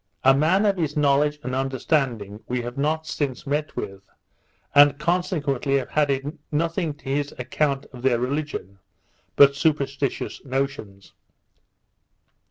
A 0.23 0.33
man 0.33 0.65
of 0.65 0.77
his 0.77 0.97
knowledge 0.97 1.39
and 1.43 1.53
understanding 1.53 2.43
we 2.47 2.63
have 2.63 2.75
not 2.75 3.05
since 3.05 3.45
met 3.45 3.75
with, 3.75 4.01
and 4.73 4.97
consequently 4.97 5.77
have 5.77 5.89
added 5.91 6.39
nothing 6.51 6.95
to 6.95 7.03
his 7.05 7.35
account 7.37 7.85
of 7.93 8.01
their 8.01 8.17
religion 8.17 8.79
but 9.35 9.55
superstitious 9.55 10.43
notions. 10.43 11.13